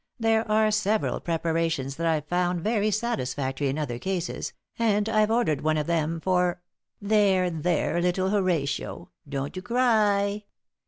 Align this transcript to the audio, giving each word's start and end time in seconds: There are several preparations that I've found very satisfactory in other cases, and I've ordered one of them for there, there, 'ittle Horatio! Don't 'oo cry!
There 0.19 0.49
are 0.49 0.71
several 0.71 1.19
preparations 1.19 1.95
that 1.97 2.07
I've 2.07 2.25
found 2.25 2.61
very 2.61 2.89
satisfactory 2.89 3.67
in 3.69 3.77
other 3.77 3.99
cases, 3.99 4.51
and 4.79 5.07
I've 5.07 5.29
ordered 5.29 5.61
one 5.61 5.77
of 5.77 5.85
them 5.85 6.19
for 6.19 6.59
there, 6.99 7.51
there, 7.51 7.97
'ittle 7.97 8.31
Horatio! 8.31 9.11
Don't 9.29 9.55
'oo 9.55 9.61
cry! 9.61 10.45